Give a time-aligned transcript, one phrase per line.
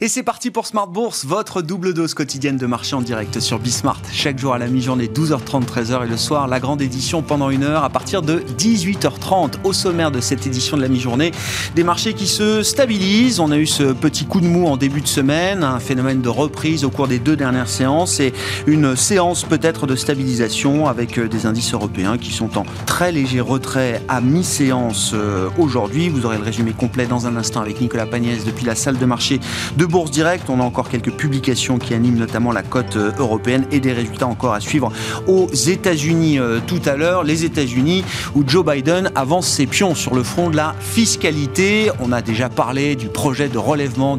[0.00, 3.58] Et c'est parti pour Smart Bourse, votre double dose quotidienne de marché en direct sur
[3.58, 4.00] Bismart.
[4.12, 7.64] Chaque jour à la mi-journée, 12h30, 13h et le soir, la grande édition pendant une
[7.64, 9.54] heure à partir de 18h30.
[9.64, 11.32] Au sommaire de cette édition de la mi-journée,
[11.74, 13.40] des marchés qui se stabilisent.
[13.40, 16.28] On a eu ce petit coup de mou en début de semaine, un phénomène de
[16.28, 18.32] reprise au cours des deux dernières séances et
[18.68, 24.00] une séance peut-être de stabilisation avec des indices européens qui sont en très léger retrait
[24.06, 26.08] à mi-séance euh, aujourd'hui.
[26.08, 29.04] Vous aurez le résumé complet dans un instant avec Nicolas Pagnès depuis la salle de
[29.04, 29.40] marché
[29.76, 30.50] de Bourse Direct.
[30.50, 34.26] On a encore quelques publications qui animent notamment la cote euh, européenne et des résultats
[34.26, 34.92] encore à suivre
[35.26, 37.24] aux États-Unis euh, tout à l'heure.
[37.24, 41.90] Les États-Unis où Joe Biden avance ses pions sur le front de la fiscalité.
[42.00, 44.16] On a déjà parlé du projet de relèvement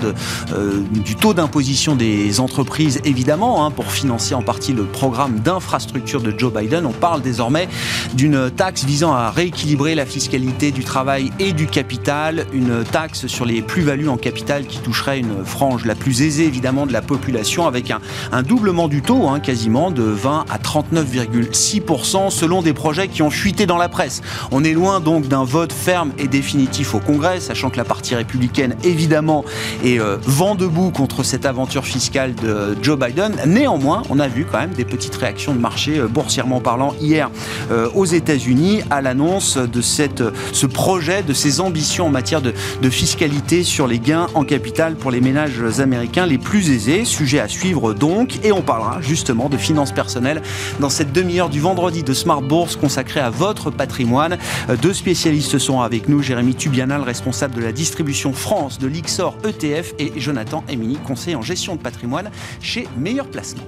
[0.54, 6.22] euh, du taux d'imposition des entreprises, évidemment, hein, pour financer en partie le programme d'infrastructure
[6.22, 6.86] de Joe Biden.
[6.86, 7.70] On parle désormais
[8.16, 13.46] d'une taxe visant à rééquilibrer la fiscalité du travail et du capital, une taxe sur
[13.46, 15.46] les plus-values en capital qui toucherait une
[15.86, 20.04] la plus aisée évidemment de la population avec un, doublement du taux hein, quasiment de
[20.04, 24.22] 20 à 39,6% selon des projets qui ont fuité dans la presse.
[24.52, 28.16] On est loin donc d'un vote ferme et définitif au Congrès, sachant que la partie
[28.16, 29.44] républicaine évidemment
[29.84, 33.36] est euh, vent debout contre cette aventure fiscale de Joe Biden.
[33.46, 37.30] Néanmoins, on a vu quand même des petites réactions de marché euh, boursièrement parlant hier
[37.72, 42.90] euh, aux États-Unis à l'annonce de cette, ce projet, de ces ambitions en matière de
[42.90, 45.49] fiscalité sur les gains en capital pour les ménages
[45.80, 47.06] américains les plus aisés.
[47.06, 50.42] Sujet à suivre donc, et on parlera justement de finances personnelles
[50.80, 54.38] dans cette demi-heure du vendredi de Smart Bourse consacrée à votre patrimoine.
[54.82, 59.94] Deux spécialistes sont avec nous, Jérémy Tubianal, responsable de la distribution France de l'Ixor ETF
[60.00, 62.30] et Jonathan Emini, conseiller en gestion de patrimoine
[62.62, 63.64] chez Meilleur Placement.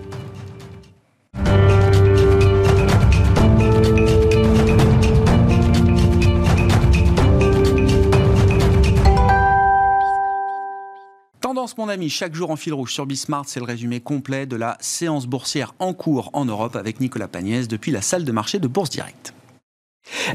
[11.77, 14.78] Mon ami, chaque jour en fil rouge sur Bismart, c'est le résumé complet de la
[14.81, 18.68] séance boursière en cours en Europe avec Nicolas Pagnès depuis la salle de marché de
[18.68, 19.34] Bourse Direct.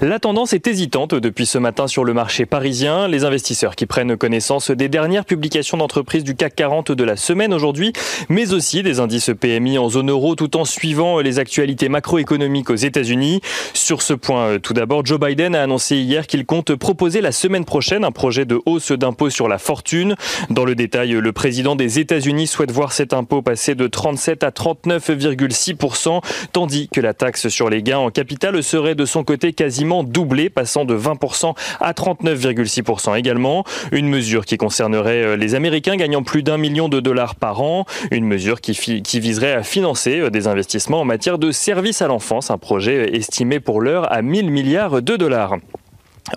[0.00, 3.09] La tendance est hésitante depuis ce matin sur le marché parisien.
[3.09, 7.53] Les investisseurs qui prennent connaissance des dernières publications d'entreprises du CAC 40 de la semaine
[7.53, 7.92] aujourd'hui,
[8.28, 12.76] mais aussi des indices PMI en zone euro tout en suivant les actualités macroéconomiques aux
[12.76, 13.41] États-Unis.
[13.75, 17.65] Sur ce point, tout d'abord, Joe Biden a annoncé hier qu'il compte proposer la semaine
[17.65, 20.15] prochaine un projet de hausse d'impôt sur la fortune.
[20.50, 24.50] Dans le détail, le président des États-Unis souhaite voir cet impôt passer de 37 à
[24.50, 26.20] 39,6%,
[26.53, 30.49] tandis que la taxe sur les gains en capital serait de son côté quasiment doublé,
[30.49, 33.65] passant de 20% à 39,6% également.
[33.91, 37.84] Une mesure qui concernerait euh, les Américains gagnant plus d'un million de dollars par an.
[38.12, 42.53] Une mesure qui, viserait à financer euh, des investissements en matière de services à l'enfance,
[42.53, 45.56] un projet estimé pour l'heure à 1000 milliards de dollars.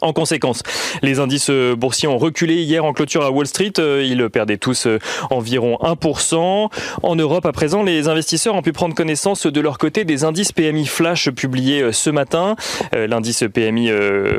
[0.01, 0.63] En conséquence,
[1.01, 3.73] les indices boursiers ont reculé hier en clôture à Wall Street.
[3.79, 6.69] Euh, ils perdaient tous euh, environ 1%.
[7.03, 10.51] En Europe, à présent, les investisseurs ont pu prendre connaissance de leur côté des indices
[10.51, 12.55] PMI Flash publiés euh, ce matin.
[12.93, 13.89] L'indice PMI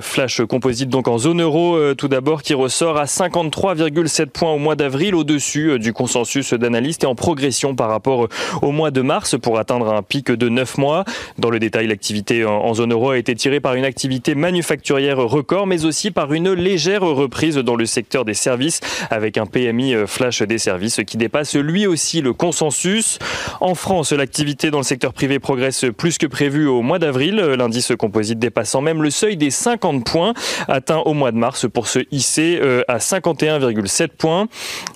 [0.00, 4.77] Flash composite donc en zone euro tout d'abord qui ressort à 53,7 points au mois
[4.77, 8.28] d'avril au-dessus du consensus d'analystes et en progression par rapport
[8.62, 11.05] au mois de mars pour atteindre un pic de 9 mois.
[11.39, 15.67] Dans le détail, l'activité en zone euro a été tirée par une activité manufacturière record,
[15.67, 18.81] mais aussi par une légère reprise dans le secteur des services,
[19.11, 23.19] avec un PMI euh, flash des services qui dépasse lui aussi le consensus.
[23.61, 27.93] En France, l'activité dans le secteur privé progresse plus que prévu au mois d'avril, l'indice
[27.99, 30.34] composite dépassant même le seuil des 50 points,
[30.69, 34.47] atteint au mois de mars pour se hisser euh, à 51,7 points.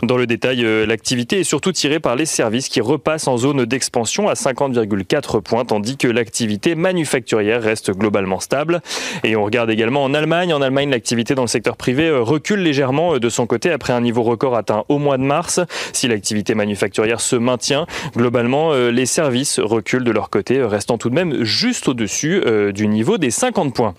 [0.03, 3.65] Dans le détail, euh, l'activité est surtout tirée par les services qui repassent en zone
[3.65, 8.83] d'expansion à 50,4 points, tandis que l'activité manufacturière reste globalement stable.
[9.23, 12.61] Et on regarde également en Allemagne en Allemagne, l'activité dans le secteur privé euh, recule
[12.61, 15.61] légèrement euh, de son côté après un niveau record atteint au mois de mars.
[15.93, 17.87] Si l'activité manufacturière se maintient,
[18.17, 22.43] globalement, euh, les services reculent de leur côté, restant tout de même juste au-dessus
[22.73, 23.95] du niveau des 50 points.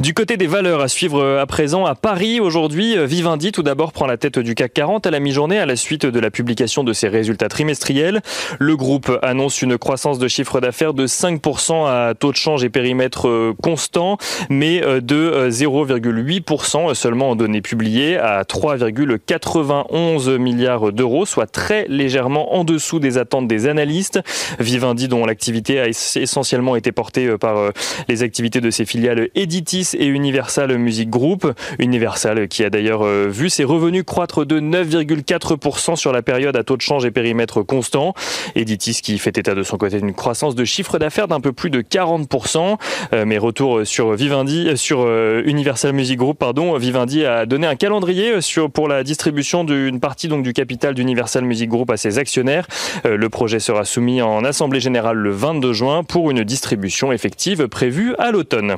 [0.00, 3.62] Du côté des valeurs à suivre euh, à présent à Paris aujourd'hui, euh, Vivendi tout
[3.62, 6.30] d'abord prend la tête du CAC 40 à la mi-journée à la suite de la
[6.30, 8.22] publication de ses résultats trimestriels.
[8.58, 12.70] Le groupe annonce une croissance de chiffre d'affaires de 5% à taux de change et
[12.70, 14.16] périmètre euh, constant,
[14.48, 22.64] mais de 0,8% seulement en données publiées à 3,91 milliards d'euros, soit très légèrement en
[22.64, 24.20] dessous des attentes des analystes.
[24.58, 27.72] Vivendi dont l'activité a essentiellement été portée par
[28.08, 31.50] les activités de ses filiales Editis et Universal Music Group.
[31.78, 36.76] Universal qui a d'ailleurs vu ses revenus croître de 9,4% sur la période à taux
[36.76, 38.14] de change et périmètre constant.
[38.54, 41.70] Editis qui fait état de son côté d'une croissance de chiffre d'affaires d'un peu plus
[41.70, 42.76] de 40%.
[43.24, 45.08] mais retour sur Vivendi, sur
[45.44, 48.34] Universal Music Group, pardon, Vivendi a donné un calendrier
[48.74, 52.66] pour la distribution d'une partie donc du capital d'Universal Music Group à ses actionnaires.
[53.04, 58.14] Le projet sera soumis en Assemblée générale le 22 juin pour une distribution effective prévue
[58.18, 58.76] à l'automne.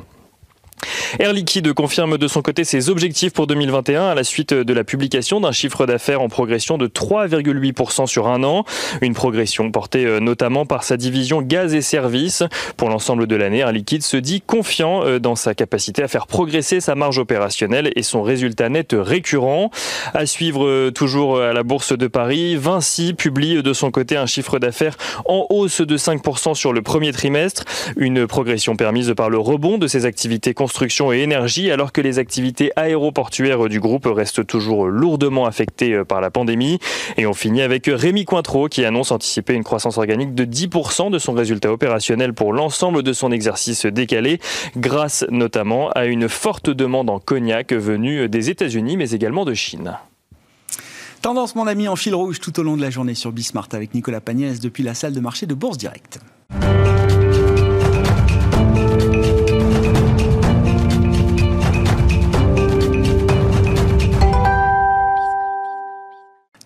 [1.19, 4.83] Air Liquide confirme de son côté ses objectifs pour 2021 à la suite de la
[4.83, 8.65] publication d'un chiffre d'affaires en progression de 3,8% sur un an.
[9.01, 12.43] Une progression portée euh, notamment par sa division gaz et services.
[12.77, 16.27] Pour l'ensemble de l'année, Air Liquide se dit confiant euh, dans sa capacité à faire
[16.27, 19.69] progresser sa marge opérationnelle et son résultat net récurrent.
[20.13, 24.25] À suivre euh, toujours à la Bourse de Paris, Vinci publie de son côté un
[24.25, 27.65] chiffre d'affaires en hausse de 5% sur le premier trimestre.
[27.97, 30.73] Une progression permise par le rebond de ses activités constructives
[31.11, 36.21] et énergie, alors que les activités aéroportuaires du groupe restent toujours lourdement affectées euh, par
[36.21, 36.79] la pandémie.
[37.17, 41.19] Et on finit avec Rémi Cointreau qui annonce anticiper une croissance organique de 10% de
[41.19, 44.39] son résultat opérationnel pour l'ensemble de son exercice décalé,
[44.77, 49.97] grâce notamment à une forte demande en cognac venue des États-Unis, mais également de Chine.
[51.23, 53.93] Tendance, mon ami, en fil rouge tout au long de la journée sur Bismart avec
[53.93, 56.19] Nicolas Pagnès depuis la salle de marché de Bourse Directe.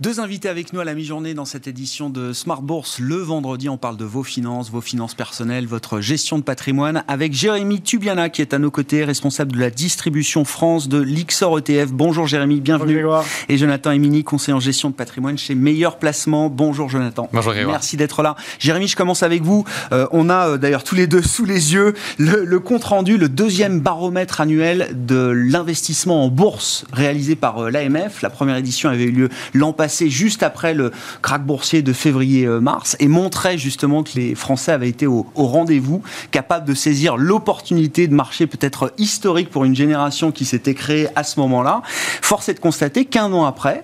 [0.07, 2.99] Deux invités avec nous à la mi-journée dans cette édition de Smart Bourse.
[2.99, 7.33] Le vendredi, on parle de vos finances, vos finances personnelles, votre gestion de patrimoine avec
[7.33, 11.91] Jérémy Tubiana qui est à nos côtés, responsable de la distribution France de l'Ixor ETF.
[11.91, 13.03] Bonjour Jérémy, bienvenue.
[13.03, 16.47] Bonjour Et Jonathan Emini, conseiller en gestion de patrimoine chez Meilleur Placement.
[16.47, 17.27] Bonjour Jonathan.
[17.33, 17.73] Bonjour Grégoire.
[17.73, 18.37] Merci d'être là.
[18.59, 19.65] Jérémy, je commence avec vous.
[19.91, 23.27] Euh, on a euh, d'ailleurs tous les deux sous les yeux le, compte rendu, le
[23.27, 28.21] deuxième baromètre annuel de l'investissement en bourse réalisé par euh, l'AMF.
[28.21, 30.91] La première édition avait eu lieu l'an passé passé juste après le
[31.23, 36.67] krach boursier de février-mars et montrait justement que les Français avaient été au, rendez-vous, capables
[36.67, 41.39] de saisir l'opportunité de marché peut-être historique pour une génération qui s'était créée à ce
[41.39, 41.81] moment-là.
[42.21, 43.83] Force est de constater qu'un an après,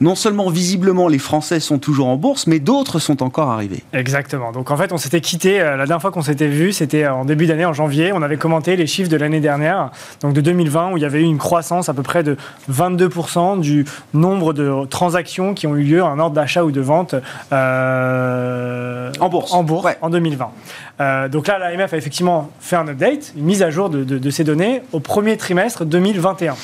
[0.00, 3.82] non seulement visiblement les Français sont toujours en bourse, mais d'autres sont encore arrivés.
[3.92, 4.52] Exactement.
[4.52, 7.14] Donc en fait, on s'était quitté, euh, la dernière fois qu'on s'était vu, c'était euh,
[7.14, 8.12] en début d'année, en janvier.
[8.12, 9.90] On avait commenté les chiffres de l'année dernière,
[10.20, 12.36] donc de 2020, où il y avait eu une croissance à peu près de
[12.70, 13.84] 22% du
[14.14, 17.14] nombre de transactions qui ont eu lieu en ordre d'achat ou de vente
[17.52, 21.28] euh, en bourse, en, bourse en 2020.
[21.28, 24.44] donc là, l'AMF a effectivement fait un update, une mise à jour de, de ces
[24.44, 26.54] données au premier trimestre 2021.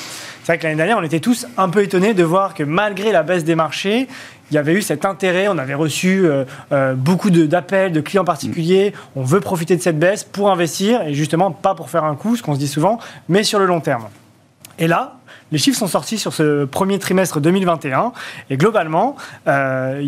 [0.43, 3.13] C'est vrai que l'année dernière, on était tous un peu étonnés de voir que malgré
[3.13, 4.09] la baisse des marchés,
[4.51, 6.43] il y avait eu cet intérêt, on avait reçu euh,
[6.73, 11.13] euh, beaucoup d'appels de, clients particuliers, on veut profiter de cette baisse pour investir, et
[11.13, 12.99] justement pas pour faire un coup, ce qu'on se dit souvent,
[13.29, 14.03] mais sur le long terme.
[14.79, 15.15] Et là,
[15.51, 18.11] les chiffres sont sortis sur ce premier trimestre 2021
[18.49, 19.15] et globalement,
[19.47, 20.01] euh,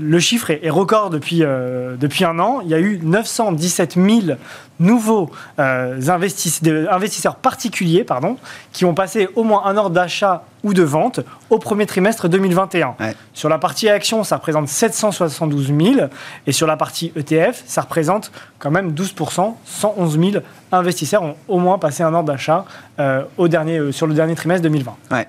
[0.00, 2.60] le chiffre est, record depuis, depuis un an.
[2.62, 4.36] Il y a eu 917 000
[4.82, 8.36] nouveaux euh, investisseurs particuliers pardon,
[8.72, 11.20] qui ont passé au moins un ordre d'achat ou de vente
[11.50, 12.94] au premier trimestre 2021.
[13.32, 16.06] Sur la partie action, ça représente 772 000
[16.46, 21.58] et sur la partie ETF, ça représente quand même 12% 111 000 investisseurs ont au
[21.58, 22.64] moins passé un ordre d'achat
[23.00, 25.26] euh, au dernier, euh, sur le dernier trimestre 2020.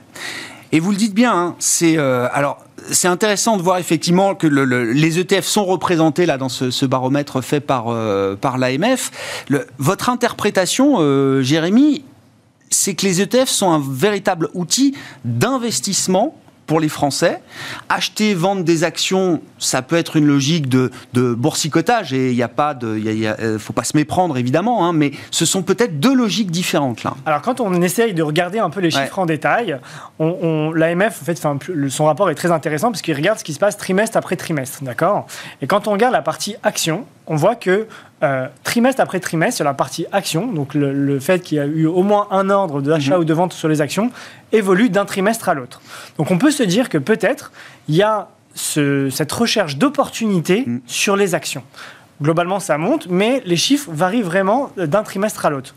[0.72, 2.58] Et vous le dites bien, hein, c'est alors
[2.92, 7.60] c'est intéressant de voir effectivement que les ETF sont représentés là dans ce, baromètre fait
[7.60, 9.12] par, euh, par l'AMF.
[9.78, 12.04] Votre interprétation, euh, Jérémy,
[12.70, 14.96] c'est que les ETF sont un véritable outil
[15.26, 16.36] d'investissement
[16.66, 17.42] pour les Français.
[17.90, 22.44] Acheter, vendre des actions, ça peut être une logique de, de boursicotage et il n'y
[22.44, 26.00] a pas de, il euh, faut pas se méprendre évidemment, hein, mais ce sont peut-être
[26.00, 27.16] deux logiques différentes là.
[27.26, 29.78] Alors quand on essaye de regarder un peu les chiffres en détail,
[30.20, 31.42] on, l'AMF en fait,
[31.90, 34.84] son rapport est très intéressant parce qu'il regarde ce qui se passe trimestre après trimestre,
[34.84, 35.28] d'accord?
[35.62, 37.88] Et quand on regarde la partie action, on voit que
[38.24, 41.86] euh, trimestre après trimestre, sur la partie action, donc le, fait qu'il y a eu
[41.86, 43.22] au moins un ordre d'achat mhm.
[43.22, 44.12] ou de vente sur les actions,
[44.52, 45.82] évolue d'un trimestre à l'autre.
[46.18, 47.52] Donc on peut se dire que peut-être
[47.88, 50.82] il y a cette recherche d'opportunité mhm.
[50.86, 51.64] sur les actions.
[52.22, 55.74] Globalement, ça monte, mais les chiffres varient vraiment d'un trimestre à l'autre.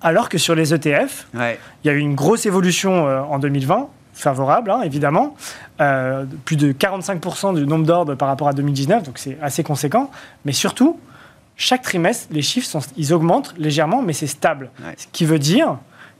[0.00, 3.88] Alors que sur les ETF, il y a eu une grosse évolution euh, en 2020,
[4.14, 5.34] favorable, hein, évidemment.
[5.80, 10.10] Euh, plus de 45% du nombre d'ordres par rapport à 2019, donc c'est assez conséquent.
[10.44, 10.98] Mais surtout,
[11.56, 14.70] chaque trimestre, les chiffres sont, ils augmentent légèrement, mais c'est stable.
[14.96, 15.76] Ce qui veut dire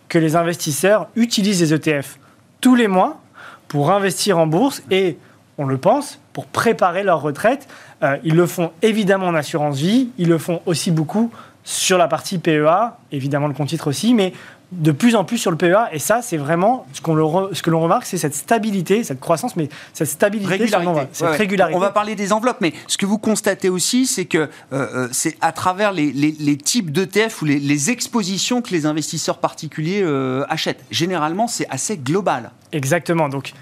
[0.09, 2.19] que les investisseurs utilisent les ETF
[2.61, 3.21] tous les mois
[3.69, 5.19] pour investir en bourse et,
[5.59, 7.69] on le pense, pour préparer leur retraite.
[8.03, 11.33] Euh, ils le font évidemment en assurance vie, ils le font aussi beaucoup
[11.65, 14.33] sur la partie PEA, évidemment le compte titre aussi, mais
[14.75, 15.89] de plus en plus sur le PEA.
[15.93, 19.57] Et ça, c'est vraiment ce, qu'on ce que l'on remarque, c'est cette stabilité, cette croissance,
[19.57, 21.09] mais cette stabilité, régularité.
[21.13, 21.77] cette régularité.
[21.77, 25.09] On va parler des enveloppes, mais ce que vous constatez aussi, c'est que euh, euh,
[25.13, 30.03] c'est à travers les, les, types d'ETF ou les, les, expositions que les investisseurs particuliers
[30.03, 30.85] euh, achètent.
[30.91, 32.51] Généralement, c'est assez global.
[32.73, 33.29] Exactement.
[33.29, 33.53] Donc,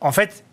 [0.00, 0.44] en fait,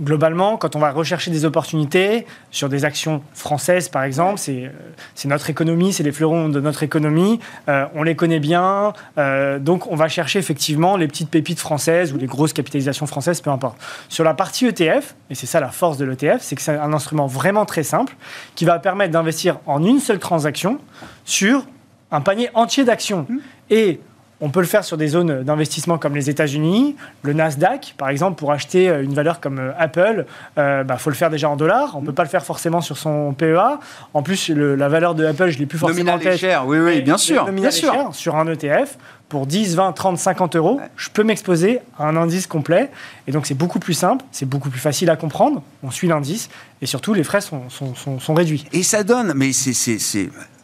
[0.00, 5.28] globalement, quand on va rechercher des opportunités sur des actions françaises, par exemple, c'est euh,
[5.28, 9.90] notre économie, c'est les fleurons de notre économie, euh, on les connaît bien, euh, donc
[9.90, 13.78] on va chercher effectivement les petites pépites françaises ou les grosses capitalisations françaises, peu importe.
[14.08, 16.92] Sur la partie ETF, et c'est ça la force de l'ETF, c'est que c'est un
[16.92, 18.14] instrument vraiment très simple
[18.54, 20.78] qui va permettre d'investir en une seule transaction
[21.24, 21.66] sur
[22.10, 23.26] un panier entier d'actions.
[23.28, 23.38] Mmh.
[23.70, 24.00] Et
[24.40, 28.38] on peut le faire sur des zones d'investissement comme les États-Unis, le Nasdaq, par exemple,
[28.38, 30.26] pour acheter euh, une valeur comme euh, Apple,
[30.56, 31.96] il euh, bah, faut le faire déjà en dollars.
[31.96, 33.78] On ne peut pas le faire forcément sur son PEA.
[34.12, 36.38] En plus, la valeur de Apple, je l'ai plus forcément en tête.
[36.38, 37.50] cher, oui, oui, bien sûr.
[37.50, 37.92] Bien sûr.
[37.92, 42.16] Cher, sur un ETF, pour 10, 20, 30, 50 euros, je peux m'exposer à un
[42.16, 42.90] indice complet.
[43.26, 45.62] Et donc, c'est beaucoup plus simple, c'est beaucoup plus facile à comprendre.
[45.82, 46.48] On suit l'indice
[46.82, 48.66] et surtout, les frais sont, sont, réduits.
[48.72, 49.72] Et ça donne, mais c'est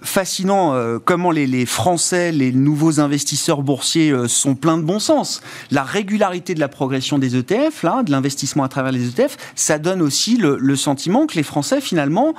[0.03, 5.41] fascinant euh, comment les, Français, les nouveaux investisseurs boursiers euh, sont pleins de bon sens.
[5.71, 10.03] La régularité de la progression des ETF, de l'investissement à travers les ETF, ça donne
[10.03, 12.35] aussi le sentiment que les Français, finalement,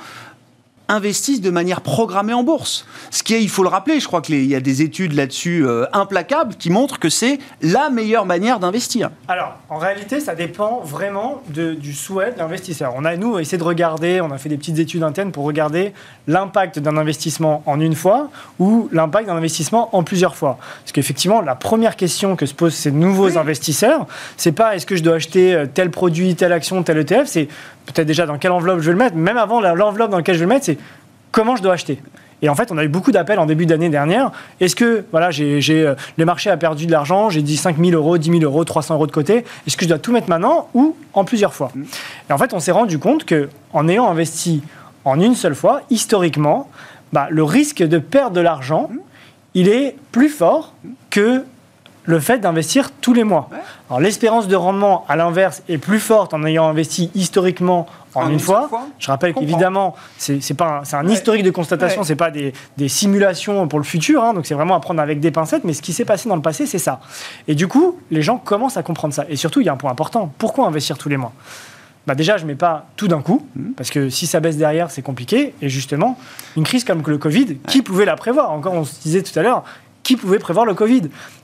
[0.88, 2.86] investissent de manière programmée en bourse.
[3.10, 5.66] Ce qui est, il faut le rappeler, je crois qu'il y a des études là-dessus
[5.66, 9.10] euh, implacables qui montrent que c'est la meilleure manière d'investir.
[9.28, 12.92] Alors, en réalité, ça dépend vraiment du souhait de l'investisseur.
[12.96, 15.94] On a, nous, essayé de regarder, on a fait des petites études internes pour regarder
[16.26, 20.58] l'impact d'un investissement en une fois ou l'impact d'un investissement en plusieurs fois.
[20.82, 24.96] Parce qu'effectivement, la première question que se posent ces nouveaux investisseurs, c'est pas est-ce que
[24.96, 27.48] je dois acheter euh, tel produit, telle action, tel ETF, c'est
[27.86, 30.40] peut-être déjà dans quelle enveloppe je vais le mettre, même avant l'enveloppe dans laquelle je
[30.40, 30.78] vais le mettre, c'est
[31.32, 32.00] comment je dois acheter.
[32.42, 34.30] Et en fait, on a eu beaucoup d'appels en début d'année dernière.
[34.60, 37.92] Est-ce que, voilà, j'ai, euh, le marché a perdu de l'argent, j'ai dit 5 000
[37.92, 39.44] euros, 10 000 euros, 300 euros de côté.
[39.66, 41.72] Est-ce que je dois tout mettre maintenant ou en plusieurs fois?
[42.28, 44.62] Et en fait, on s'est rendu compte que en ayant investi
[45.06, 46.68] en une seule fois, historiquement,
[47.14, 48.90] bah, le risque de perdre de l'argent,
[49.54, 50.74] il est plus fort
[51.10, 51.44] que
[52.04, 53.48] le fait d'investir tous les mois.
[53.88, 58.38] Alors l'espérance de rendement, à l'inverse, est plus forte en ayant investi historiquement en, une,
[58.38, 58.70] fois.
[58.98, 62.52] Je rappelle qu'évidemment, c'est pas un, un historique de constatation, c'est pas des,
[62.88, 65.64] simulations pour le futur, hein, donc c'est vraiment à prendre avec des pincettes.
[65.64, 67.00] Mais ce qui s'est passé dans le passé, c'est ça.
[67.48, 69.24] Et du coup, les gens commencent à comprendre ça.
[69.28, 70.32] Et surtout, il y a un point important.
[70.38, 71.32] Pourquoi investir tous les mois?
[72.06, 73.70] Bah déjà, je ne mets pas tout d'un coup, mmh.
[73.72, 75.54] parce que si ça baisse derrière, c'est compliqué.
[75.62, 76.18] Et justement,
[76.56, 78.50] une crise comme le Covid, qui pouvait la prévoir?
[78.50, 79.64] Encore, on se disait tout à l'heure,
[80.04, 81.02] qui pouvait prévoir le Covid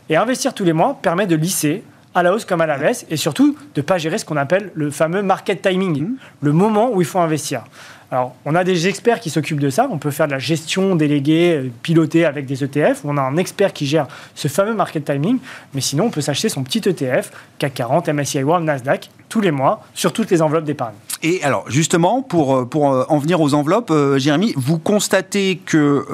[0.08, 1.82] Et investir tous les mois permet de lisser
[2.14, 4.36] à la hausse comme à la baisse, et surtout de ne pas gérer ce qu'on
[4.36, 6.16] appelle le fameux market timing, mmh.
[6.42, 7.64] le moment où il faut investir.
[8.12, 9.88] Alors, on a des experts qui s'occupent de ça.
[9.90, 13.02] On peut faire de la gestion déléguée, euh, pilotée avec des ETF.
[13.04, 15.38] On a un expert qui gère ce fameux market timing.
[15.74, 19.52] Mais sinon, on peut s'acheter son petit ETF, CAC 40, MSCI World, Nasdaq, tous les
[19.52, 20.94] mois, sur toutes les enveloppes d'épargne.
[21.22, 26.06] Et alors, justement, pour, euh, pour euh, en venir aux enveloppes, Jérémy, vous constatez que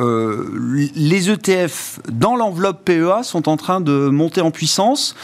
[0.95, 5.15] les ETF dans l'enveloppe PEA sont en train de monter en puissance.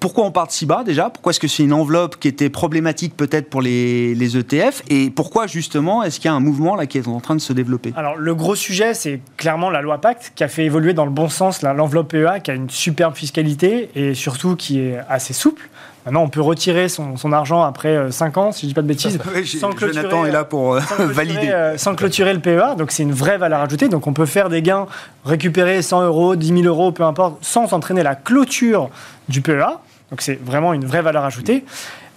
[0.00, 1.10] pourquoi on part si bas déjà?
[1.10, 5.10] Pourquoi est-ce que c'est une enveloppe qui était problématique peut-être pour les, les ETF Et
[5.10, 7.52] pourquoi justement est-ce qu'il y a un mouvement là qui est en train de se
[7.52, 7.92] développer?
[7.96, 11.10] Alors le gros sujet, c'est clairement la loi Pacte qui a fait évoluer dans le
[11.10, 15.68] bon sens l'enveloppe PEA, qui a une superbe fiscalité et surtout qui est assez souple.
[16.04, 18.82] Maintenant, on peut retirer son, argent après 5 euh, ans, si je ne dis pas
[18.82, 19.18] de bêtises.
[19.60, 21.50] sans clôturer, Jonathan est là pour euh, valider.
[21.50, 23.88] Euh, sans clôturer le PEA, donc c'est une vraie valeur ajoutée.
[23.88, 24.86] Donc on peut faire des gains,
[25.24, 28.90] récupérer 100 euros, 10 000 euros, peu importe, sans entraîner la clôture
[29.28, 29.78] du PEA.
[30.10, 31.64] Donc c'est vraiment une vraie valeur ajoutée.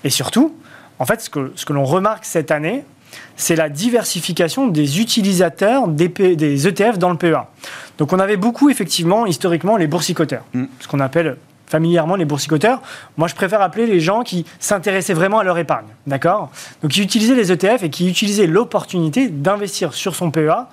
[0.04, 0.56] Et surtout,
[0.98, 2.84] en fait, ce que, ce que l'on remarque cette année,
[3.36, 7.48] c'est la diversification des utilisateurs des, ETF dans le PEA.
[7.98, 10.66] Donc on avait beaucoup, effectivement, historiquement, les boursicoteurs, mm.
[10.80, 12.82] ce qu'on appelle familièrement les boursicoteurs.
[13.18, 15.88] Moi, je préfère appeler les gens qui s'intéressaient vraiment à leur épargne.
[16.08, 16.52] D'accord?
[16.82, 20.68] Donc, qui utilisaient les ETF et qui utilisaient l'opportunité d'investir sur son PEA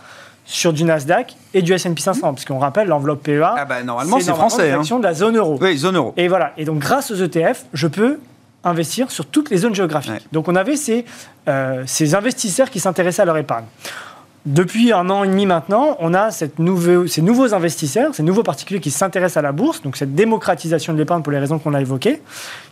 [0.44, 3.54] sur du Nasdaq et du S&P 500, parce qu'on rappelle l'enveloppe PEA.
[3.56, 4.74] Ah bah, normalement, c'est français.
[4.82, 4.98] C'est hein.
[4.98, 5.58] de la zone euro.
[5.60, 6.14] Oui, zone euro.
[6.16, 6.52] Et voilà.
[6.56, 8.18] Et donc, grâce aux ETF, je peux
[8.64, 10.26] investir sur toutes les zones géographiques.
[10.32, 11.04] Donc on avait ces,
[11.48, 13.64] euh, ces investisseurs qui s'intéressaient à leur épargne.
[14.44, 16.56] Depuis un an et demi maintenant, on a cette
[17.06, 20.98] ces nouveaux investisseurs, ces nouveaux particuliers qui s'intéressent à la bourse, donc cette démocratisation de
[20.98, 22.20] l'épargne pour les raisons qu'on a évoquées,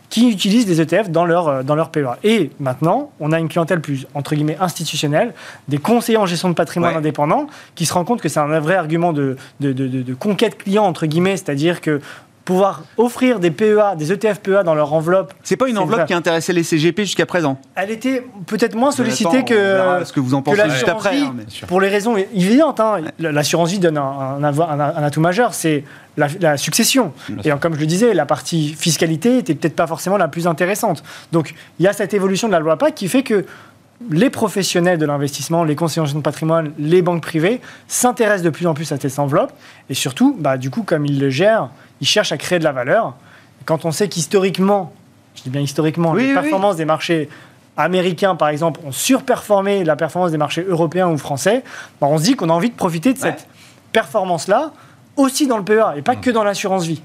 [0.09, 2.17] qui utilisent des ETF dans leur, euh, dans leur PEA.
[2.25, 5.33] Et maintenant, on a une clientèle plus, entre guillemets, institutionnelle,
[5.69, 8.75] des conseillers en gestion de patrimoine indépendants, qui se rendent compte que c'est un vrai
[8.75, 12.01] argument de, de, de, de conquête client, entre guillemets, c'est-à-dire que
[12.45, 15.33] pouvoir offrir des PEA, des ETF PEA dans leur enveloppe.
[15.43, 17.59] C'est pas une enveloppe qui intéressait les CGP jusqu'à présent.
[17.75, 21.19] Elle était peut-être moins sollicitée que, ce que vous en pensez juste après.
[21.19, 21.35] Hein,
[21.67, 23.01] pour les raisons évidentes, hein.
[23.19, 25.83] l'assurance vie donne un, un, atout majeur, c'est
[26.17, 27.13] la, succession.
[27.43, 31.03] Et comme je le disais, la partie fiscalité était peut-être pas forcément la plus intéressante.
[31.31, 33.45] Donc il y a cette évolution de la loi PAC qui fait que
[34.09, 38.49] les professionnels de l'investissement, les conseillers en gestion de patrimoine, les banques privées s'intéressent de
[38.49, 39.51] plus en plus à cette enveloppe.
[39.89, 42.71] Et surtout, bah, du coup, comme ils le gèrent, ils cherchent à créer de la
[42.71, 43.15] valeur.
[43.65, 44.93] quand on sait qu'historiquement,
[45.35, 47.29] je dis bien historiquement, les performances des marchés
[47.77, 51.63] américains, par exemple, ont surperformé la performance des marchés européens ou français,
[51.99, 53.47] bah, on se dit qu'on a envie de profiter de cette
[53.91, 54.71] performance-là
[55.15, 57.01] aussi dans le PEA et pas que dans l'assurance vie.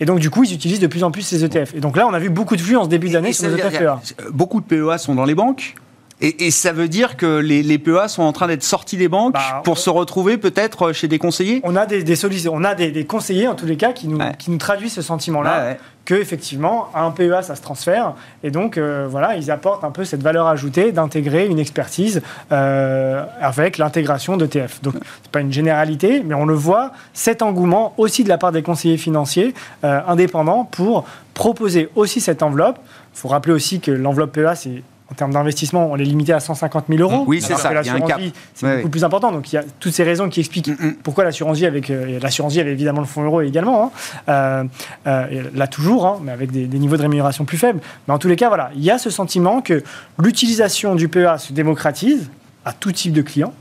[0.00, 1.74] Et donc, du coup, ils utilisent de plus en plus ces ETF.
[1.74, 3.54] Et donc là, on a vu beaucoup de flux en ce début d'année sur les
[3.54, 4.00] ETF PEA.
[4.32, 5.74] Beaucoup de PEA sont dans les banques
[6.22, 9.60] et, ça veut dire que les, PEA sont en train d'être sortis des banques bah,
[9.64, 11.60] pour se retrouver peut-être chez des conseillers?
[11.64, 12.04] On a des,
[12.48, 15.76] on a des, conseillers en tous les cas qui nous, qui nous traduisent ce sentiment-là.
[16.04, 20.04] Que effectivement, un PEA, ça se transfère, et donc euh, voilà, ils apportent un peu
[20.04, 24.82] cette valeur ajoutée d'intégrer une expertise euh, avec l'intégration d'ETF.
[24.82, 28.50] Donc c'est pas une généralité, mais on le voit, cet engouement aussi de la part
[28.50, 32.80] des conseillers financiers euh, indépendants pour proposer aussi cette enveloppe.
[33.14, 36.40] Il faut rappeler aussi que l'enveloppe PEA, c'est en termes d'investissement, on est limité à
[36.40, 37.24] 150 000 euros.
[37.26, 37.70] Oui, c'est ça.
[37.70, 38.18] Il y a un cap.
[38.54, 39.30] C'est beaucoup plus important.
[39.30, 40.94] Donc il y a toutes ces raisons qui expliquent mm, mm.
[41.02, 43.84] pourquoi l'assurance vie avec euh, l'assurance vie avait évidemment le fonds euro également.
[43.84, 43.90] Hein.
[44.30, 44.64] Euh,
[45.06, 47.80] euh, là toujours, hein, mais avec des, niveaux de rémunération plus faibles.
[48.08, 49.82] Mais en tous les cas, voilà, il y a ce sentiment que
[50.18, 52.30] l'utilisation du PEA se démocratise
[52.64, 53.52] à tout type de clients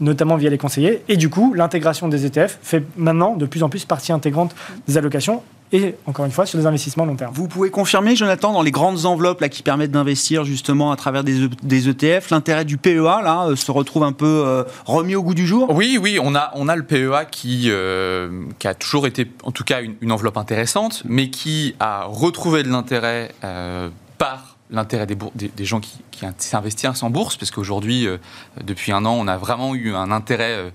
[0.00, 1.02] notamment via les conseillers.
[1.08, 4.54] Et du coup, l'intégration des ETF fait maintenant de plus en plus partie intégrante
[4.86, 7.32] des allocations et encore une fois sur des investissements long terme.
[7.34, 11.24] Vous pouvez confirmer, Jonathan, dans les grandes enveloppes là, qui permettent d'investir justement à travers
[11.24, 11.44] des,
[11.88, 15.34] ETF, e l'intérêt du PEA là, euh, se retrouve un peu euh, remis au goût
[15.34, 15.68] du jour?
[15.70, 19.50] Oui, oui, on a, on a le PEA qui, euh, qui a toujours été en
[19.50, 23.32] tout cas une, enveloppe intéressante, mais qui a retrouvé de l'intérêt
[24.16, 28.08] par l'intérêt des, des, gens qui, qui s'investissent en bourse, parce qu'aujourd'hui,
[28.62, 30.72] depuis un an, on a vraiment eu un intérêt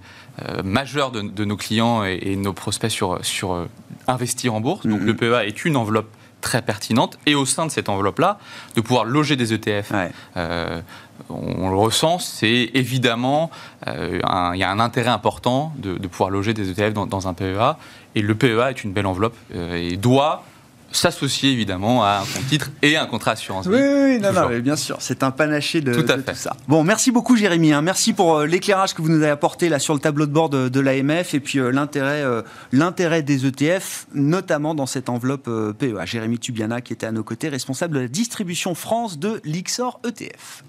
[0.63, 3.67] majeur de, nos clients et, et, nos prospects sur, sur
[4.07, 4.85] investir en bourse.
[4.85, 5.05] Donc mhm.
[5.05, 6.09] le PEA est une enveloppe
[6.41, 7.17] très pertinente.
[7.25, 8.39] Et au sein de cette enveloppe-là,
[8.75, 9.91] de pouvoir loger des ETF.
[10.37, 10.81] Euh,
[11.29, 13.51] on le ressent, c'est évidemment,
[13.87, 14.19] euh,
[14.53, 17.77] il y a un intérêt important de, pouvoir loger des ETF dans, un PEA.
[18.15, 20.43] Et le PEA est une belle enveloppe euh, et doit
[20.91, 23.67] s'associer évidemment à un compte titre et un contrat assurance.
[23.67, 26.35] Oui, oui, non, non, bien sûr, c'est un panaché de tout, à fait.
[26.35, 26.55] ça.
[26.67, 27.81] Bon, merci beaucoup Jérémy, hein.
[27.81, 30.49] merci pour euh, l'éclairage que vous nous avez apporté là sur le tableau de bord
[30.49, 36.05] de, l'AMF et puis euh, l'intérêt, euh, l'intérêt des ETF, notamment dans cette enveloppe PEA.
[36.05, 40.63] Jérémy Tubiana qui était à nos côtés, responsable de la distribution France de l'Ixor ETF.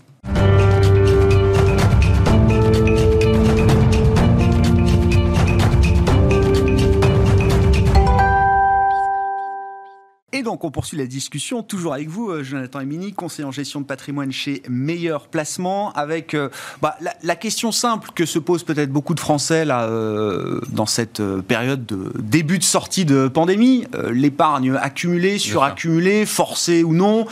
[10.40, 13.82] Et donc, on poursuit la discussion, toujours avec vous, euh, Jonathan Emini, conseiller en gestion
[13.82, 16.48] de patrimoine chez Meilleur Placement, avec euh,
[16.80, 21.22] bah, la, question simple que se posent peut-être beaucoup de Français là, euh, dans cette
[21.46, 23.84] période de début de sortie de pandémie.
[24.10, 27.26] L'épargne accumulée, suraccumulée, forcée ou non.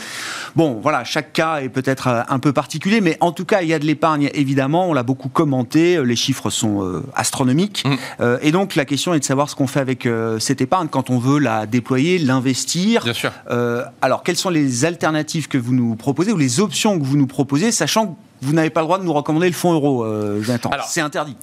[0.55, 3.75] Bon, voilà, chaque cas est peut-être un peu particulier, mais en tout cas, il y
[3.75, 4.91] a de l'épargne, évidemment.
[4.91, 6.05] On l'a beaucoup commenté.
[6.05, 7.85] Les chiffres sont astronomiques.
[7.87, 8.25] Mmh.
[8.43, 10.07] et donc, la question est de savoir ce qu'on fait avec
[10.41, 13.33] cette épargne quand on veut la déployer, l'investir Bien sûr.
[13.51, 17.17] Euh, alors, quelles sont les alternatives que vous nous proposez ou les options que vous
[17.17, 20.05] nous proposez, sachant que vous n'avez pas le droit de nous recommander le fonds euro,
[20.05, 20.41] euh,
[20.87, 21.37] C'est interdit.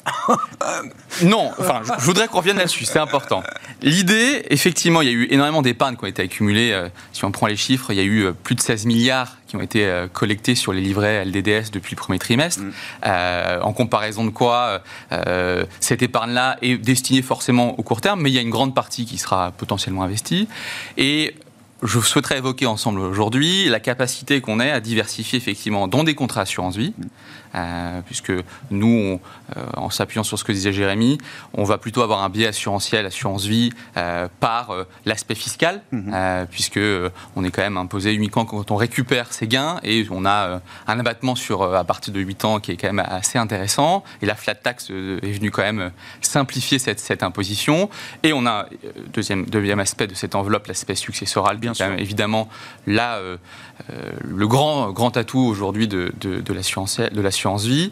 [1.23, 3.43] non, enfin, je, voudrais qu'on revienne là-dessus, c'est important.
[3.81, 6.71] L'idée, effectivement, il y a eu énormément d'épargne qui ont été accumulées.
[6.71, 9.57] Euh, si on prend les chiffres, il y a eu plus de 16 milliards qui
[9.57, 12.63] ont été collectés sur les livrets LDDS depuis le premier trimestre.
[12.63, 13.61] Mm.
[13.61, 14.81] en comparaison de quoi,
[15.79, 19.05] cette épargne-là est destinée forcément au court terme, mais il y a une grande partie
[19.05, 20.47] qui sera potentiellement investie.
[20.97, 21.35] Et
[21.85, 26.41] je souhaiterais évoquer ensemble aujourd'hui la capacité qu'on ait à diversifier effectivement dans des contrats
[26.41, 26.93] assurance vie,
[27.53, 28.33] euh, puisque
[28.71, 29.19] nous,
[29.55, 31.17] euh, en s'appuyant sur ce que disait Jérémy,
[31.53, 34.73] on va plutôt avoir un biais assurantiel, assurance vie, euh, par
[35.05, 36.47] l'aspect fiscal, mhm.
[36.49, 36.79] puisque
[37.35, 40.99] on est quand même imposé uniquement quand on récupère ses gains et on a un
[40.99, 44.03] abattement sur à partir de 8 ans qui est quand même assez intéressant.
[44.21, 47.89] Et la flat tax est venue quand même simplifier cette, cette imposition.
[48.23, 48.67] Et on a
[49.13, 51.93] deuxième deuxième aspect de cette enveloppe, l'aspect successoral, bien sûr.
[51.97, 52.49] évidemment
[52.87, 53.19] là
[54.23, 57.91] le grand grand atout aujourd'hui de, de, de l'assurance vie.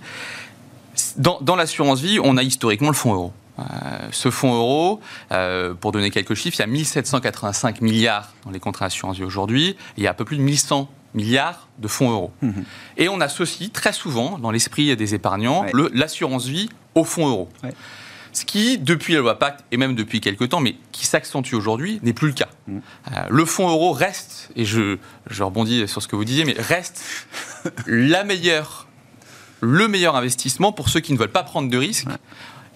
[1.17, 3.34] Dans, l'assurance vie, on a historiquement le fonds euro.
[3.60, 3.63] Euh,
[4.12, 5.00] ce fonds euro,
[5.32, 9.24] euh, pour donner quelques chiffres, il y a 1785 milliards dans les contrats d'assurance vie
[9.24, 9.76] aujourd'hui.
[9.98, 12.32] Il y a un peu plus de 1100 milliards de fonds euros.
[12.41, 12.63] Mhm.
[12.98, 17.50] Et on associe très souvent, dans l'esprit des épargnants, l'assurance vie au fonds euro.
[18.34, 22.00] Ce qui, depuis la loi Pacte, et même depuis quelques temps, mais qui s'accentue aujourd'hui,
[22.02, 22.50] n'est plus le cas.
[22.67, 22.78] Mm.
[22.78, 24.98] Euh, le fonds euro reste, et je,
[25.30, 27.04] je rebondis sur ce que vous disiez, mais reste
[27.86, 28.88] la meilleure,
[29.62, 32.08] le meilleur investissement pour ceux qui ne veulent pas prendre de risques,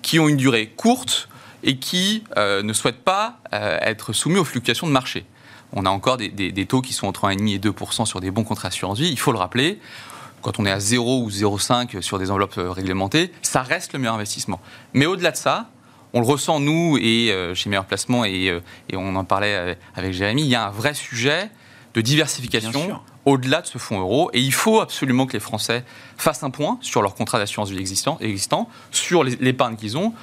[0.04, 1.28] qui ont une durée courte
[1.64, 5.26] et qui euh, ne souhaitent pas euh, être soumis aux fluctuations de marché.
[5.74, 8.30] On a encore des, des- des taux qui sont entre 1,5 et 2% sur des
[8.32, 9.80] bons contrats assurance vie, il faut le rappeler.
[10.48, 14.00] Quand on est à 0 ou 0,5 sur des enveloppes euh, réglementées, ça reste le
[14.00, 14.62] meilleur investissement.
[14.94, 15.70] Mais au-delà de ça,
[16.14, 19.78] on le ressent, nous, et euh, chez Meilleur Placement, et, euh, et on en parlait
[19.98, 21.52] avec Jérémy, il y a un vrai sujet
[21.96, 24.30] de diversification au-delà de ce fonds euro.
[24.32, 25.84] Et il faut absolument que les Français
[26.16, 30.14] fassent un point sur leur contrat d'assurance vie existant, existant sur l'épargne qu'ils ont,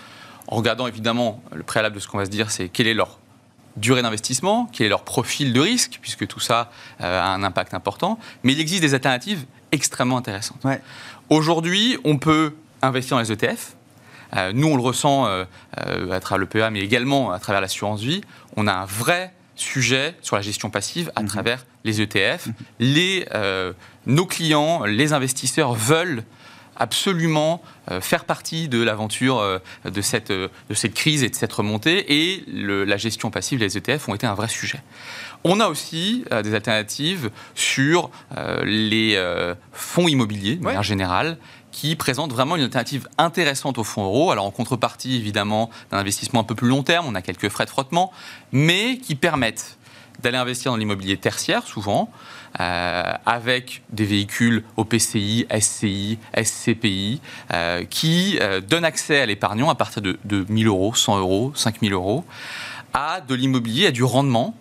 [0.49, 3.19] en regardant évidemment le préalable de ce qu'on va se dire, c'est quelle est leur
[3.77, 7.75] durée d'investissement, quel est leur profil de risque, puisque tout ça euh, a un impact
[7.75, 8.19] important.
[8.43, 10.63] Mais il existe des alternatives extrêmement intéressantes.
[10.65, 10.81] Ouais.
[11.29, 13.75] Aujourd'hui, on peut investir dans les ETF.
[14.37, 15.45] Euh, nous, on le ressent euh,
[15.87, 18.23] euh, à travers le PEA, mais également à travers l'assurance vie.
[18.57, 22.49] On a un vrai sujet sur la gestion passive à travers les ETF.
[22.81, 23.73] Les, euh,
[24.07, 26.25] nos clients, les investisseurs veulent
[26.77, 27.63] absolument
[28.01, 32.05] faire partie de l'aventure de, cette, de cette crise et de cette remontée.
[32.13, 34.81] Et le- la gestion passive, les ETF, ont été un vrai sujet.
[35.46, 40.68] On a aussi euh, des alternatives sur euh, les euh, fonds immobiliers, de Ouais.
[40.68, 41.37] manière générale,
[41.70, 44.30] qui présentent vraiment une alternative intéressante au fonds euro.
[44.30, 47.66] Alors en contrepartie, évidemment, d'un investissement un peu plus long terme, on a quelques frais
[47.66, 48.11] de frottement,
[48.52, 49.76] mais qui permettent
[50.22, 52.09] d'aller investir dans l'immobilier tertiaire, souvent,
[52.54, 57.20] avec des véhicules OPCI, SCI, SCPI,
[57.90, 62.24] qui donnent accès à l'épargnant à partir de, de 1000 euros, 100 euros, 5000 euros,
[62.92, 64.54] à de l'immobilier, à du rendement,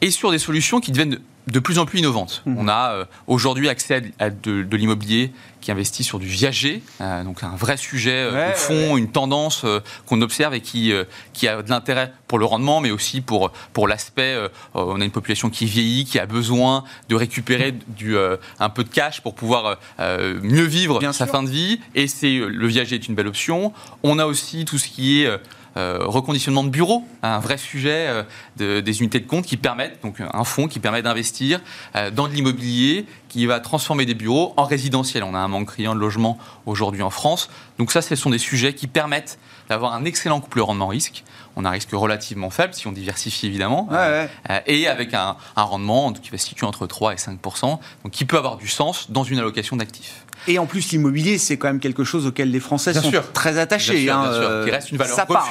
[0.00, 2.42] et sur des solutions qui deviennent de, plus en plus innovantes.
[2.44, 2.58] Mhm.
[2.58, 5.32] On a euh, aujourd'hui accès à, de, de l'immobilier
[5.66, 9.10] qui investit sur du viager, euh, donc un vrai sujet euh, Ouais, de fond, une
[9.10, 10.92] tendance euh, qu'on observe et qui,
[11.32, 14.36] qui a de l'intérêt pour le rendement, mais aussi pour, pour l'aspect,
[14.74, 18.16] on a une population qui vieillit, qui a besoin de récupérer du,
[18.60, 21.34] un peu de cash pour pouvoir mieux vivre Bien sa sûr.
[21.34, 23.72] fin de vie, et c'est le viager est une belle option.
[24.04, 25.30] On a aussi tout ce qui est
[25.76, 28.22] euh, reconditionnement de bureaux, un vrai sujet euh,
[28.56, 31.60] de- des unités de compte qui permettent, donc un fonds qui permet d'investir
[31.96, 35.22] euh, dans de l'immobilier qui va transformer des bureaux en résidentiel.
[35.22, 37.50] On a un manque criant de logement aujourd'hui en France.
[37.78, 41.22] Donc ça, ce sont des sujets qui permettent d'avoir un excellent couple rendement-risque.
[41.54, 43.88] On a un risque relativement faible si on diversifie évidemment.
[43.90, 44.30] Ouais, ouais.
[44.48, 48.10] Euh, et avec un, un rendement qui va se situer entre 3 et 5 donc
[48.10, 50.24] qui peut avoir du sens dans une allocation d'actifs.
[50.48, 53.32] Et en plus, l'immobilier, c'est quand même quelque chose auquel les Français Bien sont sûr.
[53.32, 54.02] très attachés.
[54.02, 55.44] Bien sûr, hein, bien sûr, euh, qui reste une valeur parle.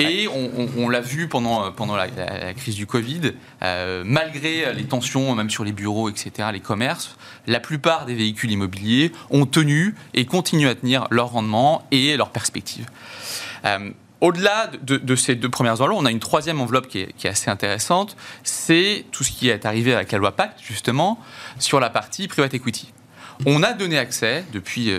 [0.00, 2.08] Et on, l'a vu pendant, euh, pendant la,
[2.54, 3.32] crise du Covid,
[3.62, 8.50] euh, malgré les tensions, même sur les bureaux, etc., les commerces, la plupart des véhicules
[8.50, 12.86] immobiliers ont tenu et continuent à tenir leur rendement et leur perspective.
[13.64, 17.26] Euh, au-delà de, ces deux premières enveloppes, on a une troisième enveloppe qui est, qui
[17.26, 18.16] est assez intéressante.
[18.42, 21.18] C'est tout ce qui est arrivé avec la loi Pacte, justement,
[21.58, 22.92] sur la partie private equity.
[23.46, 24.92] On a donné accès depuis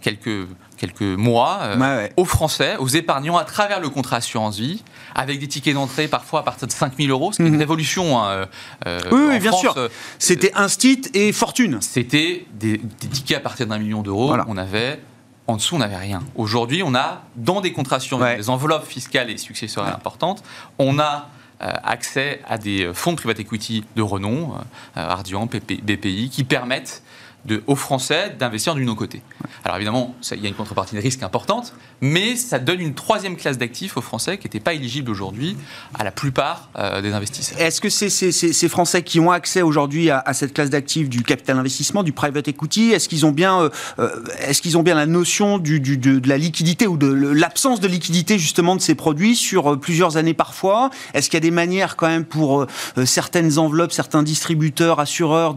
[0.00, 0.46] quelques,
[0.78, 2.12] quelques mois euh, Ouais, ouais.
[2.16, 4.82] aux Français, aux épargnants, à travers le contrat assurance vie,
[5.14, 7.58] avec des tickets d'entrée parfois à partir de 5000 euros, ce qui est une Mhm.
[7.60, 8.18] révolution.
[8.22, 8.46] hein,
[8.86, 9.74] euh, Oui, oui, en bien France, sûr.
[9.76, 9.88] euh,
[10.18, 11.78] C'était Instit et Fortune.
[11.80, 14.28] c'était des, des tickets à partir d'un million d'euros.
[14.28, 14.44] Voilà.
[14.48, 15.00] On avait.
[15.46, 16.22] En dessous, on n'avait rien.
[16.36, 18.36] Aujourd'hui, on a, dans des contrats assurance, Ouais.
[18.36, 20.42] des enveloppes fiscales et successoires importantes,
[20.78, 21.28] on a
[21.60, 25.80] euh, accès à des euh, fonds de private equity de renom, euh, euh, Ardian, PP
[25.82, 27.02] BPI, qui permettent
[27.44, 29.22] de, aux Français d'investir du nos côtés.
[29.64, 33.36] Alors évidemment, il y a une contrepartie de risque importante, mais ça donne une troisième
[33.36, 35.56] classe d'actifs aux Français qui n'étaient pas éligibles aujourd'hui
[35.98, 37.60] à la plupart euh, des investisseurs.
[37.60, 40.70] Est-ce que c'est ces, ces- ces Français qui ont accès aujourd'hui à, à cette classe
[40.70, 44.76] d'actifs du capital investissement, du private equity, est-ce qu'ils ont bien, euh, euh, est-ce qu'ils
[44.76, 48.38] ont bien la notion du, du- de, de la liquidité ou de l'absence de liquidité
[48.38, 50.90] justement de ces produits sur plusieurs années parfois?
[51.14, 55.54] Est-ce qu'il y a des manières quand même pour euh, certaines enveloppes, certains distributeurs, assureurs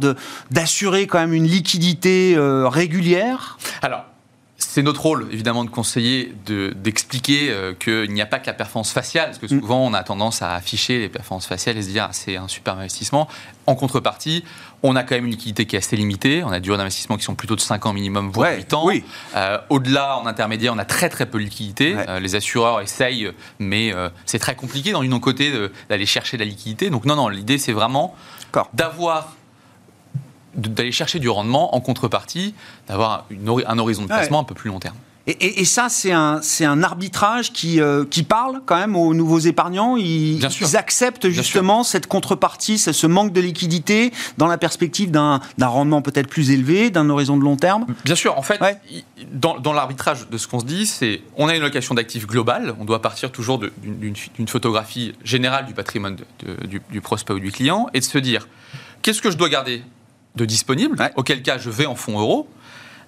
[0.52, 1.71] d'assurer quand même une liquidité
[2.06, 3.58] euh, régulière?
[3.82, 4.06] Alors,
[4.58, 8.54] c'est notre rôle, évidemment, de conseiller, de- d'expliquer euh, qu'il n'y a pas que la
[8.54, 9.60] performance faciale, parce que Mm.
[9.60, 12.48] souvent, on a tendance à afficher les performances faciales et se dire, ah, c'est un
[12.48, 13.28] super investissement.
[13.66, 14.44] En contrepartie,
[14.84, 16.44] on a quand même une liquidité qui est assez limitée.
[16.44, 18.74] On a des durées d'investissement qui sont plutôt de 5 ans minimum, voire Ouais, 8
[18.74, 18.86] ans.
[18.86, 19.04] oui.
[19.36, 21.96] Euh, Au-delà, en intermédiaire, on a très très peu de liquidité.
[21.96, 22.06] Ouais.
[22.08, 23.94] Euh, les assureurs essayent, mais
[24.26, 26.90] c'est très compliqué dans une côté de- d'aller chercher de la liquidité.
[26.92, 28.16] Donc non, non, l'idée, c'est vraiment
[28.74, 29.28] d'avoir de-
[30.56, 32.54] d'aller chercher du rendement en contrepartie,
[32.88, 33.26] d'avoir
[33.68, 34.16] un horizon de Ouais.
[34.16, 34.96] placement un peu plus long terme.
[35.28, 39.38] Et, ça, c'est un, c'est un arbitrage qui, euh, qui parle quand même aux nouveaux
[39.38, 39.96] épargnants.
[39.96, 45.68] Ils, ils acceptent justement cette contrepartie, ce manque de liquidité dans la perspective d'un, d'un
[45.68, 47.86] rendement peut-être plus élevé, d'un horizon de long terme.
[48.04, 48.36] Bien sûr.
[48.36, 48.60] En fait,
[49.32, 52.74] dans, dans l'arbitrage de ce qu'on se dit, c'est on a une location d'actifs globale.
[52.80, 56.18] On doit partir toujours d'une, d'une photographie générale du patrimoine
[56.68, 58.48] du, du prospect ou du client et de se dire
[59.04, 59.84] qu'est-ce que je dois garder
[60.36, 62.48] de disponible, auquel cas je vais en fonds euros.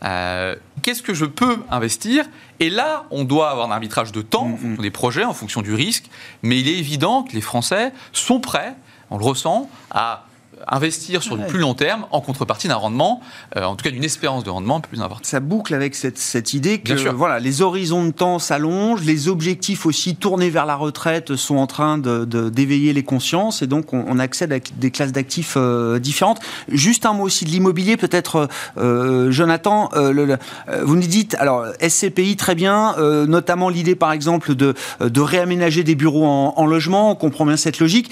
[0.03, 2.25] Euh, qu'est-ce que je peux investir?
[2.59, 4.77] Et là, on doit avoir un arbitrage de temps, mm, mm.
[4.77, 6.09] des projets, en fonction du risque.
[6.41, 8.75] Mais il est évident que les Français sont prêts,
[9.09, 10.25] on le ressent, à
[10.67, 13.21] investir sur du plus long terme en contrepartie d'un rendement,
[13.57, 15.25] euh, en tout cas d'une espérance de rendement un peu plus importante.
[15.25, 19.85] Ça boucle avec cette, cette idée que voilà, les horizons de temps s'allongent, les objectifs
[19.85, 23.93] aussi tournés vers la retraite sont en train d'éveiller de, d'éveiller les consciences et donc
[23.93, 26.39] on, accède à des classes d'actifs euh, différentes.
[26.69, 28.47] Juste un mot aussi de l'immobilier, peut-être,
[28.77, 30.37] euh, Jonathan, le,
[30.83, 32.95] vous nous dites, alors SCPI très bien,
[33.27, 37.57] notamment l'idée par exemple de, de réaménager des bureaux en, en logement, on comprend bien
[37.57, 38.11] cette logique.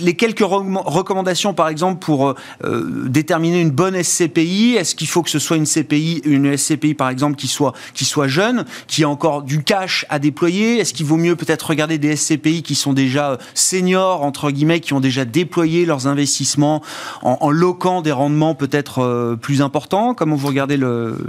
[0.00, 1.21] les quelques recommandations
[1.54, 5.56] par exemple, pour euh, euh, déterminer une bonne SCPI Est-ce qu'il faut que ce soit
[5.56, 9.62] une CPI, une SCPI, par exemple, qui soit, qui soit jeune, qui a encore du
[9.62, 10.78] cash à déployer?
[10.78, 14.80] Est-ce qu'il vaut mieux peut-être regarder des SCPI qui sont déjà euh, seniors, entre guillemets,
[14.80, 16.82] qui ont déjà déployé leurs investissements
[17.22, 20.14] en, loquant des rendements peut-être plus importants?
[20.14, 20.78] Comment vous regardez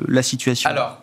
[0.08, 0.70] la situation?
[0.70, 1.02] Alors,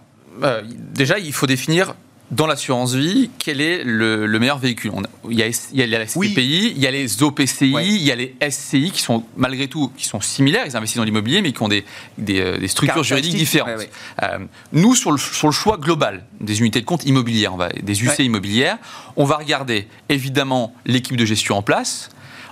[0.94, 1.94] déjà, il faut définir
[2.31, 4.93] dans l'assurance vie, quel est le, meilleur véhicule?
[5.29, 8.12] Il, y a, il y a les SCPI, il y a les OPCI, il y
[8.12, 11.53] a les SCI qui sont malgré tout qui sont similaires, ils investissent dans l'immobilier mais
[11.53, 11.85] qui ont des,
[12.19, 13.88] des, euh, structures juridiques différentes.
[14.23, 14.38] Euh,
[14.73, 18.03] nous, sur le, sur le, choix global des unités de compte immobilières, on va, des
[18.03, 18.79] UC immobilières,
[19.16, 22.11] on va regarder évidemment l'équipe de gestion en place,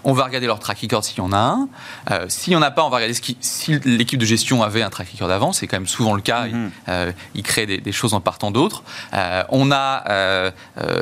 [0.09, 1.69] on va regarder leur track record s'il y en a un.
[2.11, 4.63] Euh, s'il n'y en a pas, on va regarder ce qui, si l'équipe de gestion
[4.63, 5.53] avait un track record d'avant.
[5.53, 6.47] C'est quand même souvent le cas.
[6.47, 6.71] Mhm.
[6.89, 8.83] Euh, ils, créent des, choses en partant d'autres.
[9.13, 10.51] Euh, on a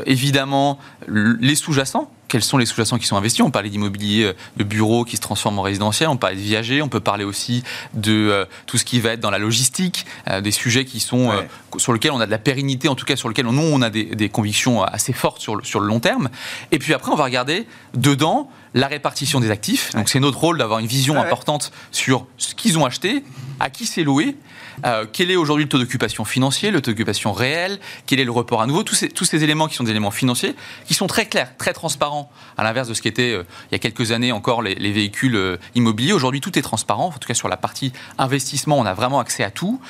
[0.07, 3.43] évidemment les sous-jacents quels sont les sous-jacents qui sont investis?
[3.43, 6.89] On parlait d'immobilier de bureaux qui se transforment en résidentiel, on parlait de viager, on
[6.89, 7.63] peut parler aussi
[7.95, 10.07] de tout ce qui va être dans la logistique,
[10.43, 11.31] des sujets qui sont
[11.77, 13.91] sur lesquels on a de la pérennité, en tout cas sur lesquels nous on a
[13.91, 16.29] des, des convictions assez fortes sur le, sur le long terme.
[16.73, 17.65] Et puis après on va regarder
[17.95, 19.93] dedans la répartition des actifs.
[19.95, 23.25] Donc c'est notre rôle d'avoir une vision importante sur ce qu'ils ont acheté,
[23.59, 24.37] à qui c'est loué,
[24.85, 28.31] euh, quel est aujourd'hui le taux d'occupation financier, le taux d'occupation réel, quel est le
[28.31, 30.55] report à nouveau, tous ces, tous ces éléments qui sont des éléments financiers,
[30.87, 33.77] qui sont très clairs, très transparents, à l'inverse de ce qui était euh, il y
[33.77, 36.13] a quelques années encore les, véhicules euh, immobiliers.
[36.13, 39.43] Aujourd'hui, tout est transparent, en tout cas sur la partie investissement, on a vraiment accès
[39.43, 39.81] à tout.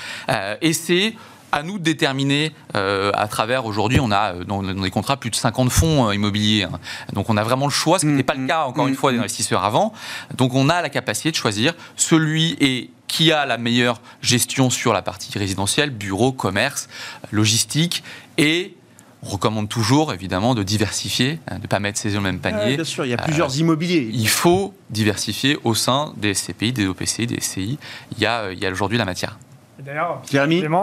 [0.61, 1.15] et c'est
[1.53, 5.31] à nous de déterminer euh, à travers, aujourd'hui, on a euh, dans, des contrats plus
[5.31, 6.65] de 50 fonds euh, immobiliers.
[6.65, 6.79] Hein.
[7.13, 8.89] Donc on a vraiment le choix, ce qui n'était pas le mm, cas, encore mm,
[8.89, 9.21] une fois, des mm.
[9.21, 9.93] investisseurs avant.
[10.37, 14.93] Donc on a la capacité de choisir celui et qui a la meilleure gestion sur
[14.93, 16.89] la partie résidentielle, bureau, commerce,
[17.31, 18.03] logistique
[18.37, 18.75] et
[19.23, 22.33] on recommande toujours, évidemment, de diversifier, hein, de ne pas mettre ses œufs dans le
[22.33, 22.77] même panier.
[22.77, 24.09] bien sûr, il y a plusieurs immobiliers.
[24.13, 27.79] Il faut diversifier au sein des SCPI, des OPC, des SCI.
[28.13, 29.39] Il y a, il y a aujourd'hui la matière.
[29.79, 30.23] D'ailleurs,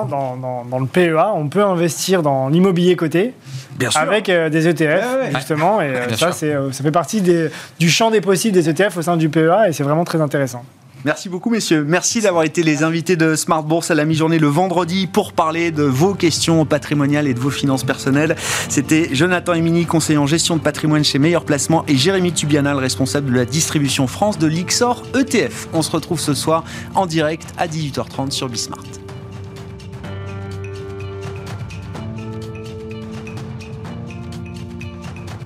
[0.06, 3.34] dans, dans, le PEA, on peut investir dans l'immobilier coté
[3.95, 5.82] avec euh, des ETF, justement.
[5.82, 9.01] Et euh, ça, euh, ça fait partie des, du champ des possibles des ETF au
[9.01, 10.63] sein du PEA et c'est vraiment très intéressant.
[11.06, 11.84] Merci beaucoup, messieurs.
[11.86, 15.72] Merci d'avoir été les invités de Smart Bourse à la mi-journée le vendredi pour parler
[15.72, 18.38] de vos questions patrimoniales et de vos finances personnelles.
[18.70, 23.32] C'était Jonathan Emini, conseiller en gestion de patrimoine chez Meilleur Placement, et Jérémy Tubianal, responsable
[23.32, 25.68] de la distribution France de l'Ixor ETF.
[25.74, 26.63] On se retrouve ce soir
[26.96, 29.03] en direct à 18h30 sur Bismart.